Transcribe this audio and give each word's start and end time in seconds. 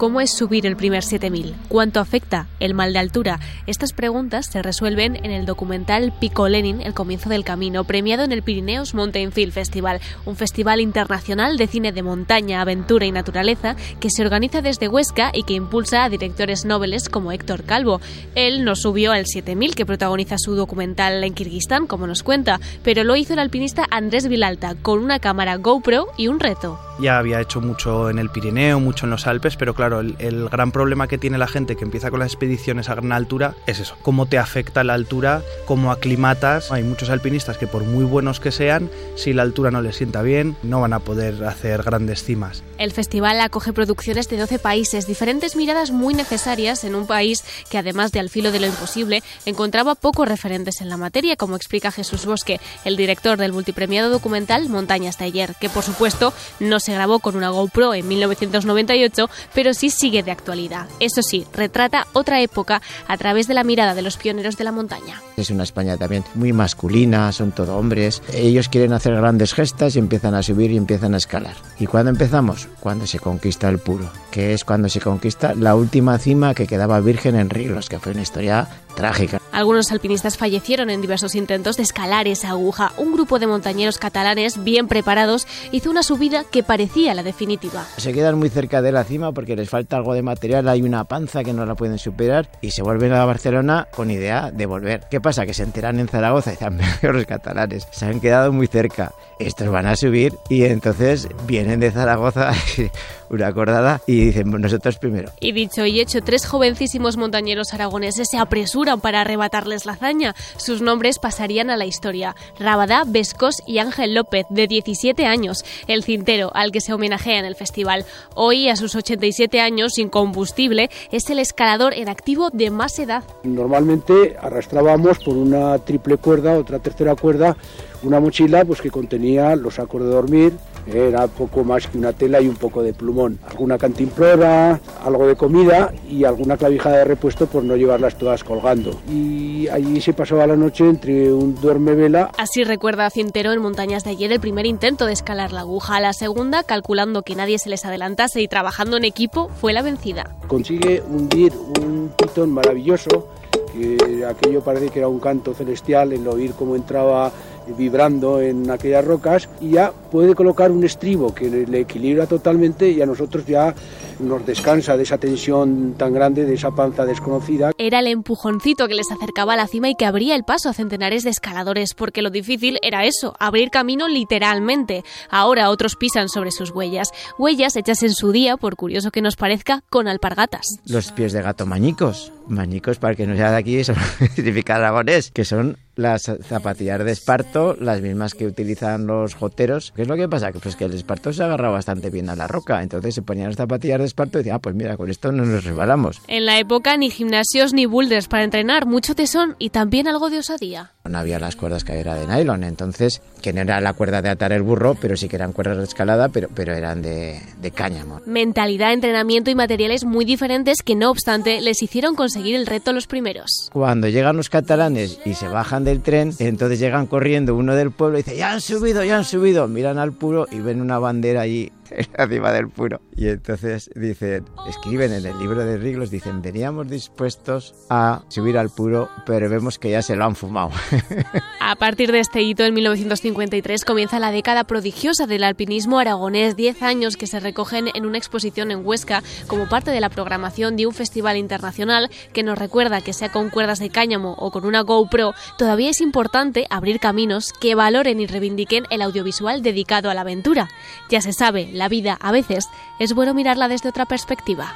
¿Cómo 0.00 0.22
es 0.22 0.32
subir 0.32 0.64
el 0.64 0.76
primer 0.76 1.02
7000? 1.02 1.54
¿Cuánto 1.68 2.00
afecta 2.00 2.46
el 2.58 2.72
mal 2.72 2.94
de 2.94 3.00
altura? 3.00 3.38
Estas 3.66 3.92
preguntas 3.92 4.46
se 4.46 4.62
resuelven 4.62 5.16
en 5.16 5.30
el 5.30 5.44
documental 5.44 6.10
Pico 6.18 6.48
Lenin, 6.48 6.80
El 6.80 6.94
comienzo 6.94 7.28
del 7.28 7.44
camino, 7.44 7.84
premiado 7.84 8.24
en 8.24 8.32
el 8.32 8.42
Pirineos 8.42 8.94
Mountain 8.94 9.30
Film 9.30 9.52
Festival, 9.52 10.00
un 10.24 10.36
festival 10.36 10.80
internacional 10.80 11.58
de 11.58 11.66
cine 11.66 11.92
de 11.92 12.02
montaña, 12.02 12.62
aventura 12.62 13.04
y 13.04 13.12
naturaleza 13.12 13.76
que 14.00 14.08
se 14.08 14.22
organiza 14.22 14.62
desde 14.62 14.88
Huesca 14.88 15.32
y 15.34 15.42
que 15.42 15.52
impulsa 15.52 16.04
a 16.04 16.08
directores 16.08 16.64
nobles 16.64 17.10
como 17.10 17.30
Héctor 17.30 17.64
Calvo. 17.64 18.00
Él 18.34 18.64
no 18.64 18.76
subió 18.76 19.12
al 19.12 19.26
7000 19.26 19.74
que 19.74 19.84
protagoniza 19.84 20.38
su 20.38 20.54
documental 20.54 21.22
en 21.22 21.34
Kirguistán, 21.34 21.86
como 21.86 22.06
nos 22.06 22.22
cuenta, 22.22 22.58
pero 22.82 23.04
lo 23.04 23.16
hizo 23.16 23.34
el 23.34 23.38
alpinista 23.38 23.84
Andrés 23.90 24.28
Vilalta 24.28 24.76
con 24.76 25.00
una 25.00 25.18
cámara 25.18 25.56
GoPro 25.56 26.06
y 26.16 26.28
un 26.28 26.40
reto 26.40 26.80
ya 27.00 27.18
había 27.18 27.40
hecho 27.40 27.60
mucho 27.60 28.10
en 28.10 28.18
el 28.18 28.30
Pirineo, 28.30 28.80
mucho 28.80 29.06
en 29.06 29.10
los 29.10 29.26
Alpes, 29.26 29.56
pero 29.56 29.74
claro, 29.74 30.00
el, 30.00 30.48
gran 30.48 30.72
problema 30.72 31.08
que 31.08 31.18
tiene 31.18 31.38
la 31.38 31.46
gente 31.46 31.76
que 31.76 31.84
empieza 31.84 32.10
con 32.10 32.20
las 32.20 32.32
expediciones 32.32 32.88
a 32.88 32.94
gran 32.94 33.12
altura 33.12 33.54
es 33.66 33.80
eso, 33.80 33.96
cómo 34.02 34.26
te 34.26 34.38
afecta 34.38 34.84
la 34.84 34.94
altura, 34.94 35.42
cómo 35.66 35.92
aclimatas. 35.92 36.72
Hay 36.72 36.82
muchos 36.82 37.10
alpinistas 37.10 37.58
que 37.58 37.66
por 37.66 37.84
muy 37.84 38.04
buenos 38.04 38.40
que 38.40 38.52
sean, 38.52 38.90
si 39.16 39.32
la 39.32 39.42
altura 39.42 39.70
no 39.70 39.82
les 39.82 39.96
sienta 39.96 40.22
bien, 40.22 40.56
no 40.62 40.80
van 40.80 40.92
a 40.92 41.00
poder 41.00 41.44
hacer 41.44 41.82
grandes 41.82 42.24
cimas. 42.24 42.62
El 42.78 42.92
festival 42.92 43.40
acoge 43.40 43.72
producciones 43.72 44.28
de 44.28 44.38
12 44.38 44.58
países, 44.58 45.06
diferentes 45.06 45.56
miradas 45.56 45.90
muy 45.90 46.14
necesarias 46.14 46.84
en 46.84 46.94
un 46.94 47.06
país 47.06 47.44
que 47.68 47.78
además 47.78 48.12
de 48.12 48.20
al 48.20 48.30
filo 48.30 48.52
de 48.52 48.60
lo 48.60 48.66
imposible, 48.66 49.22
encontraba 49.46 49.94
pocos 49.94 50.28
referentes 50.28 50.80
en 50.80 50.88
la 50.88 50.96
materia, 50.96 51.36
como 51.36 51.56
explica 51.56 51.90
Jesús 51.90 52.26
Bosque, 52.26 52.60
el 52.84 52.96
director 52.96 53.38
del 53.38 53.52
multipremiado 53.52 54.10
documental 54.10 54.68
Montañas 54.68 55.20
ayer, 55.20 55.54
que 55.60 55.68
por 55.68 55.82
supuesto 55.82 56.32
no 56.58 56.80
se 56.80 56.89
grabó 56.92 57.20
con 57.20 57.36
una 57.36 57.50
GoPro 57.50 57.94
en 57.94 58.06
1998, 58.08 59.28
pero 59.54 59.74
sí 59.74 59.90
sigue 59.90 60.22
de 60.22 60.30
actualidad. 60.30 60.86
Eso 61.00 61.22
sí, 61.22 61.46
retrata 61.52 62.06
otra 62.12 62.40
época 62.40 62.82
a 63.06 63.16
través 63.16 63.48
de 63.48 63.54
la 63.54 63.64
mirada 63.64 63.94
de 63.94 64.02
los 64.02 64.16
pioneros 64.16 64.56
de 64.56 64.64
la 64.64 64.72
montaña. 64.72 65.20
Es 65.36 65.50
una 65.50 65.62
España 65.62 65.96
también 65.96 66.24
muy 66.34 66.52
masculina, 66.52 67.32
son 67.32 67.52
todo 67.52 67.76
hombres. 67.76 68.22
Ellos 68.32 68.68
quieren 68.68 68.92
hacer 68.92 69.14
grandes 69.14 69.54
gestas 69.54 69.96
y 69.96 69.98
empiezan 69.98 70.34
a 70.34 70.42
subir 70.42 70.70
y 70.70 70.76
empiezan 70.76 71.14
a 71.14 71.18
escalar. 71.18 71.56
¿Y 71.78 71.86
cuándo 71.86 72.10
empezamos? 72.10 72.68
Cuando 72.80 73.06
se 73.06 73.18
conquista 73.18 73.68
el 73.68 73.78
puro, 73.78 74.10
que 74.30 74.52
es 74.52 74.64
cuando 74.64 74.88
se 74.88 75.00
conquista 75.00 75.54
la 75.54 75.74
última 75.74 76.18
cima 76.18 76.54
que 76.54 76.66
quedaba 76.66 77.00
virgen 77.00 77.36
en 77.36 77.50
Riglos, 77.50 77.88
que 77.88 77.98
fue 77.98 78.12
una 78.12 78.22
historia 78.22 78.68
trágica. 78.94 79.39
Algunos 79.60 79.92
alpinistas 79.92 80.38
fallecieron 80.38 80.88
en 80.88 81.02
diversos 81.02 81.34
intentos 81.34 81.76
de 81.76 81.82
escalar 81.82 82.26
esa 82.26 82.48
aguja. 82.48 82.92
Un 82.96 83.12
grupo 83.12 83.38
de 83.38 83.46
montañeros 83.46 83.98
catalanes 83.98 84.64
bien 84.64 84.88
preparados 84.88 85.46
hizo 85.70 85.90
una 85.90 86.02
subida 86.02 86.44
que 86.50 86.62
parecía 86.62 87.12
la 87.12 87.22
definitiva. 87.22 87.84
Se 87.98 88.14
quedan 88.14 88.38
muy 88.38 88.48
cerca 88.48 88.80
de 88.80 88.90
la 88.90 89.04
cima 89.04 89.32
porque 89.32 89.56
les 89.56 89.68
falta 89.68 89.98
algo 89.98 90.14
de 90.14 90.22
material, 90.22 90.66
hay 90.66 90.80
una 90.80 91.04
panza 91.04 91.44
que 91.44 91.52
no 91.52 91.66
la 91.66 91.74
pueden 91.74 91.98
superar 91.98 92.48
y 92.62 92.70
se 92.70 92.82
vuelven 92.82 93.12
a 93.12 93.22
Barcelona 93.26 93.86
con 93.94 94.10
idea 94.10 94.50
de 94.50 94.64
volver. 94.64 95.04
¿Qué 95.10 95.20
pasa? 95.20 95.44
Que 95.44 95.52
se 95.52 95.64
enteran 95.64 96.00
en 96.00 96.08
Zaragoza 96.08 96.54
y 96.54 97.06
los 97.06 97.26
catalanes, 97.26 97.86
se 97.90 98.06
han 98.06 98.18
quedado 98.18 98.54
muy 98.54 98.66
cerca. 98.66 99.12
Estos 99.38 99.68
van 99.68 99.84
a 99.84 99.94
subir 99.94 100.32
y 100.48 100.64
entonces 100.64 101.28
vienen 101.46 101.80
de 101.80 101.90
Zaragoza 101.90 102.52
una 103.30 103.46
acordada 103.46 104.00
y 104.06 104.26
dicen, 104.26 104.50
nosotros 104.50 104.98
primero. 104.98 105.30
Y 105.40 105.52
dicho 105.52 105.86
y 105.86 106.00
hecho, 106.00 106.20
tres 106.20 106.46
jovencísimos 106.46 107.16
montañeros 107.16 107.72
aragoneses 107.72 108.28
se 108.30 108.38
apresuran 108.38 109.00
para 109.00 109.22
arrebatarles 109.22 109.86
la 109.86 109.92
hazaña. 109.92 110.34
Sus 110.56 110.82
nombres 110.82 111.18
pasarían 111.18 111.70
a 111.70 111.76
la 111.76 111.86
historia. 111.86 112.34
Rabadá, 112.58 113.04
Vescos 113.06 113.62
y 113.66 113.78
Ángel 113.78 114.14
López, 114.14 114.46
de 114.50 114.66
17 114.66 115.24
años, 115.26 115.64
el 115.86 116.02
cintero 116.02 116.50
al 116.54 116.72
que 116.72 116.80
se 116.80 116.92
homenajea 116.92 117.38
en 117.38 117.44
el 117.44 117.56
festival. 117.56 118.04
Hoy, 118.34 118.68
a 118.68 118.76
sus 118.76 118.94
87 118.94 119.60
años, 119.60 119.92
sin 119.94 120.08
combustible, 120.08 120.90
es 121.10 121.30
el 121.30 121.38
escalador 121.38 121.94
en 121.94 122.08
activo 122.08 122.50
de 122.50 122.70
más 122.70 122.98
edad. 122.98 123.22
Normalmente 123.44 124.36
arrastrábamos 124.40 125.18
por 125.18 125.36
una 125.36 125.78
triple 125.78 126.16
cuerda, 126.16 126.58
otra 126.58 126.78
tercera 126.78 127.14
cuerda, 127.14 127.56
una 128.02 128.20
mochila 128.20 128.64
pues 128.64 128.80
que 128.80 128.90
contenía 128.90 129.54
los 129.56 129.74
sacos 129.74 130.02
de 130.02 130.08
dormir, 130.08 130.52
era 130.86 131.26
poco 131.26 131.64
más 131.64 131.86
que 131.86 131.98
una 131.98 132.12
tela 132.12 132.40
y 132.40 132.48
un 132.48 132.56
poco 132.56 132.82
de 132.82 132.92
plumón. 132.92 133.38
Alguna 133.48 133.78
cantimplora, 133.78 134.80
algo 135.04 135.26
de 135.26 135.36
comida 135.36 135.92
y 136.08 136.24
alguna 136.24 136.56
clavija 136.56 136.90
de 136.90 137.04
repuesto 137.04 137.46
por 137.46 137.64
no 137.64 137.76
llevarlas 137.76 138.16
todas 138.16 138.44
colgando. 138.44 139.00
Y 139.08 139.68
allí 139.68 140.00
se 140.00 140.12
pasaba 140.12 140.46
la 140.46 140.56
noche 140.56 140.88
entre 140.88 141.32
un 141.32 141.54
duerme 141.54 141.94
vela. 141.94 142.30
Así 142.38 142.64
recuerda 142.64 143.10
Cintero 143.10 143.52
en 143.52 143.60
Montañas 143.60 144.04
de 144.04 144.10
ayer 144.10 144.32
el 144.32 144.40
primer 144.40 144.66
intento 144.66 145.06
de 145.06 145.12
escalar 145.12 145.52
la 145.52 145.60
aguja. 145.60 146.00
La 146.00 146.12
segunda, 146.12 146.62
calculando 146.62 147.22
que 147.22 147.34
nadie 147.34 147.58
se 147.58 147.70
les 147.70 147.84
adelantase 147.84 148.40
y 148.40 148.48
trabajando 148.48 148.96
en 148.96 149.04
equipo, 149.04 149.48
fue 149.60 149.72
la 149.72 149.82
vencida. 149.82 150.34
Consigue 150.46 151.02
hundir 151.08 151.52
un 151.80 152.10
pitón 152.16 152.50
maravilloso 152.52 153.28
que 153.72 154.24
aquello 154.26 154.62
parece 154.62 154.88
que 154.88 154.98
era 154.98 155.08
un 155.08 155.20
canto 155.20 155.54
celestial, 155.54 156.12
el 156.12 156.26
oír 156.26 156.54
cómo 156.54 156.76
entraba 156.76 157.32
vibrando 157.76 158.40
en 158.40 158.70
aquellas 158.70 159.04
rocas 159.04 159.48
y 159.60 159.70
ya 159.70 159.92
puede 159.92 160.34
colocar 160.34 160.70
un 160.70 160.84
estribo 160.84 161.34
que 161.34 161.48
le 161.48 161.80
equilibra 161.80 162.26
totalmente 162.26 162.90
y 162.90 163.00
a 163.00 163.06
nosotros 163.06 163.44
ya 163.46 163.74
nos 164.20 164.44
descansa 164.46 164.96
de 164.96 165.02
esa 165.02 165.18
tensión 165.18 165.94
tan 165.96 166.12
grande, 166.12 166.44
de 166.44 166.54
esa 166.54 166.70
panza 166.70 167.04
desconocida. 167.04 167.72
Era 167.78 168.00
el 168.00 168.06
empujoncito 168.06 168.86
que 168.86 168.94
les 168.94 169.10
acercaba 169.10 169.54
a 169.54 169.56
la 169.56 169.66
cima 169.66 169.88
y 169.88 169.94
que 169.94 170.06
abría 170.06 170.34
el 170.34 170.44
paso 170.44 170.68
a 170.68 170.72
centenares 170.72 171.24
de 171.24 171.30
escaladores, 171.30 171.94
porque 171.94 172.22
lo 172.22 172.30
difícil 172.30 172.78
era 172.82 173.04
eso, 173.04 173.34
abrir 173.38 173.70
camino 173.70 174.08
literalmente. 174.08 175.04
Ahora 175.30 175.70
otros 175.70 175.96
pisan 175.96 176.28
sobre 176.28 176.50
sus 176.50 176.70
huellas, 176.70 177.10
huellas 177.38 177.76
hechas 177.76 178.02
en 178.02 178.12
su 178.12 178.32
día, 178.32 178.56
por 178.56 178.76
curioso 178.76 179.10
que 179.10 179.22
nos 179.22 179.36
parezca, 179.36 179.82
con 179.88 180.08
alpargatas. 180.08 180.66
Los 180.86 181.12
pies 181.12 181.32
de 181.32 181.42
gato 181.42 181.66
mañicos, 181.66 182.32
mañicos 182.50 182.98
para 182.98 183.14
que 183.14 183.26
no 183.26 183.36
sea 183.36 183.50
de 183.50 183.56
aquí, 183.56 183.82
significa 184.34 184.76
aragonés, 184.76 185.30
que 185.30 185.44
son 185.44 185.78
las 185.96 186.22
zapatillas 186.42 187.04
de 187.04 187.12
esparto, 187.12 187.76
las 187.78 188.00
mismas 188.00 188.34
que 188.34 188.46
utilizan 188.46 189.06
los 189.06 189.34
joteros. 189.34 189.92
¿Qué 189.94 190.02
es 190.02 190.08
lo 190.08 190.16
que 190.16 190.28
pasa? 190.28 190.50
Pues 190.52 190.76
que 190.76 190.86
el 190.86 190.94
esparto 190.94 191.32
se 191.32 191.42
agarra 191.42 191.68
bastante 191.68 192.10
bien 192.10 192.28
a 192.30 192.36
la 192.36 192.46
roca, 192.46 192.82
entonces 192.82 193.14
se 193.14 193.22
ponían 193.22 193.48
las 193.48 193.56
zapatillas 193.56 193.98
de 193.98 194.06
esparto 194.06 194.38
y 194.38 194.40
decían, 194.40 194.56
ah, 194.56 194.60
pues 194.60 194.74
mira, 194.74 194.96
con 194.96 195.10
esto 195.10 195.30
no 195.32 195.44
nos 195.44 195.64
resbalamos. 195.64 196.20
En 196.26 196.46
la 196.46 196.58
época 196.58 196.96
ni 196.96 197.10
gimnasios 197.10 197.72
ni 197.72 197.86
boulders 197.86 198.28
para 198.28 198.44
entrenar, 198.44 198.86
mucho 198.86 199.14
tesón 199.14 199.56
y 199.58 199.70
también 199.70 200.08
algo 200.08 200.30
de 200.30 200.38
osadía. 200.38 200.92
No 201.10 201.18
había 201.18 201.38
las 201.38 201.56
cuerdas 201.56 201.84
que 201.84 201.98
era 201.98 202.14
de 202.14 202.26
nylon, 202.26 202.64
entonces, 202.64 203.20
que 203.42 203.52
no 203.52 203.60
era 203.60 203.80
la 203.80 203.92
cuerda 203.92 204.22
de 204.22 204.28
atar 204.28 204.52
el 204.52 204.62
burro, 204.62 204.96
pero 205.00 205.16
sí 205.16 205.28
que 205.28 205.36
eran 205.36 205.52
cuerdas 205.52 205.78
de 205.78 205.84
escalada, 205.84 206.28
pero, 206.28 206.48
pero 206.54 206.72
eran 206.72 207.02
de, 207.02 207.40
de 207.60 207.70
cáñamo. 207.72 208.20
Mentalidad, 208.26 208.92
entrenamiento 208.92 209.50
y 209.50 209.54
materiales 209.54 210.04
muy 210.04 210.24
diferentes 210.24 210.82
que 210.82 210.94
no 210.94 211.10
obstante 211.10 211.60
les 211.60 211.82
hicieron 211.82 212.14
conseguir 212.14 212.54
el 212.54 212.66
reto 212.66 212.92
los 212.92 213.06
primeros. 213.06 213.68
Cuando 213.72 214.08
llegan 214.08 214.36
los 214.36 214.48
catalanes 214.48 215.18
y 215.24 215.34
se 215.34 215.48
bajan 215.48 215.84
del 215.84 216.00
tren, 216.00 216.32
entonces 216.38 216.78
llegan 216.78 217.06
corriendo 217.06 217.54
uno 217.56 217.74
del 217.74 217.90
pueblo 217.90 218.18
y 218.18 218.22
dice, 218.22 218.36
ya 218.36 218.52
han 218.52 218.60
subido, 218.60 219.02
ya 219.04 219.16
han 219.18 219.24
subido, 219.24 219.66
miran 219.68 219.98
al 219.98 220.12
puro 220.12 220.46
y 220.50 220.60
ven 220.60 220.80
una 220.80 220.98
bandera 220.98 221.40
allí 221.42 221.72
encima 222.16 222.52
del 222.52 222.68
puro. 222.68 223.00
Y 223.20 223.28
entonces 223.28 223.90
dicen, 223.94 224.46
escriben 224.66 225.12
en 225.12 225.26
el 225.26 225.38
libro 225.38 225.62
de 225.62 225.76
Riglos, 225.76 226.10
dicen, 226.10 226.40
veníamos 226.40 226.88
dispuestos 226.88 227.74
a 227.90 228.22
subir 228.28 228.56
al 228.56 228.70
puro, 228.70 229.10
pero 229.26 229.50
vemos 229.50 229.78
que 229.78 229.90
ya 229.90 230.00
se 230.00 230.16
lo 230.16 230.24
han 230.24 230.34
fumado. 230.34 230.70
A 231.60 231.76
partir 231.76 232.12
de 232.12 232.20
este 232.20 232.40
hito, 232.40 232.64
en 232.64 232.72
1953, 232.72 233.84
comienza 233.84 234.18
la 234.18 234.32
década 234.32 234.64
prodigiosa 234.64 235.26
del 235.26 235.44
alpinismo 235.44 235.98
aragonés, 235.98 236.56
10 236.56 236.82
años 236.82 237.18
que 237.18 237.26
se 237.26 237.40
recogen 237.40 237.90
en 237.92 238.06
una 238.06 238.16
exposición 238.16 238.70
en 238.70 238.86
Huesca 238.86 239.22
como 239.46 239.68
parte 239.68 239.90
de 239.90 240.00
la 240.00 240.08
programación 240.08 240.76
de 240.76 240.86
un 240.86 240.94
festival 240.94 241.36
internacional 241.36 242.08
que 242.32 242.42
nos 242.42 242.58
recuerda 242.58 243.02
que 243.02 243.12
sea 243.12 243.30
con 243.30 243.50
cuerdas 243.50 243.80
de 243.80 243.90
cáñamo 243.90 244.32
o 244.38 244.50
con 244.50 244.64
una 244.64 244.80
GoPro, 244.80 245.34
todavía 245.58 245.90
es 245.90 246.00
importante 246.00 246.66
abrir 246.70 247.00
caminos 247.00 247.52
que 247.52 247.74
valoren 247.74 248.18
y 248.18 248.26
reivindiquen 248.26 248.84
el 248.88 249.02
audiovisual 249.02 249.62
dedicado 249.62 250.08
a 250.08 250.14
la 250.14 250.22
aventura. 250.22 250.70
Ya 251.10 251.20
se 251.20 251.34
sabe, 251.34 251.68
la 251.70 251.90
vida 251.90 252.16
a 252.18 252.32
veces 252.32 252.70
es 253.10 253.14
bueno 253.16 253.34
mirarla 253.34 253.66
desde 253.66 253.88
otra 253.88 254.06
perspectiva. 254.06 254.72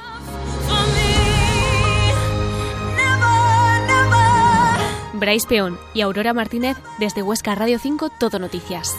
Bryce 5.13 5.47
Peón 5.47 5.79
y 5.93 6.01
Aurora 6.01 6.33
Martínez 6.33 6.75
desde 6.99 7.23
Huesca 7.23 7.55
Radio 7.55 7.79
5 7.79 8.09
Todo 8.09 8.37
Noticias. 8.37 8.93